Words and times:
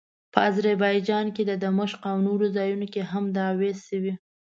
په 0.33 0.39
اذربایجان، 0.49 1.25
دمشق 1.65 1.99
او 2.09 2.15
نورو 2.27 2.45
ځایونو 2.55 2.85
کې 2.93 3.01
هم 3.11 3.23
دعوې 3.37 3.71
شوې. 3.87 4.13